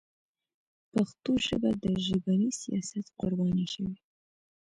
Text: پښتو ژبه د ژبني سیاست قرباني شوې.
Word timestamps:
پښتو 0.91 1.31
ژبه 1.45 1.71
د 1.83 1.85
ژبني 2.05 2.49
سیاست 2.61 3.05
قرباني 3.19 3.65
شوې. 3.73 3.95